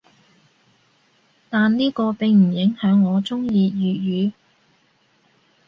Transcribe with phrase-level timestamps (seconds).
[1.51, 4.33] 但呢個並唔影響我中意粵語‘